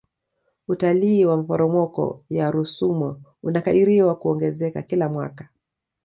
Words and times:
utalii 0.67 1.25
wa 1.25 1.37
maporomoko 1.37 2.25
ya 2.29 2.51
rusumo 2.51 3.21
unakadiriwa 3.43 4.15
kuongezeka 4.15 4.81
kila 4.81 5.09
mwaka 5.09 5.49